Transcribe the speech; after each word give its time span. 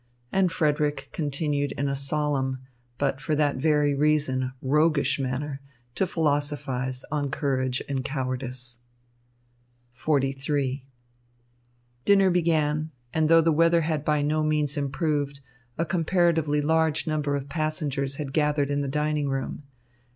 And 0.31 0.51
Frederick 0.51 1.09
continued 1.11 1.73
in 1.73 1.87
a 1.87 1.95
solemn, 1.95 2.57
but 2.97 3.21
for 3.21 3.35
that 3.35 3.57
very 3.57 3.93
reason, 3.93 4.51
roguish 4.59 5.19
manner 5.19 5.61
to 5.93 6.07
philosophise 6.07 7.05
on 7.11 7.29
courage 7.29 7.83
and 7.87 8.03
cowardice. 8.03 8.79
XLIII 9.95 10.87
Dinner 12.03 12.31
began, 12.31 12.89
and, 13.13 13.29
though 13.29 13.41
the 13.41 13.51
weather 13.51 13.81
had 13.81 14.03
by 14.03 14.23
no 14.23 14.41
means 14.41 14.75
improved, 14.75 15.39
a 15.77 15.85
comparatively 15.85 16.63
large 16.63 17.05
number 17.05 17.35
of 17.35 17.47
passengers 17.47 18.15
had 18.15 18.33
gathered 18.33 18.71
in 18.71 18.81
the 18.81 18.87
dining 18.87 19.29
room. 19.29 19.61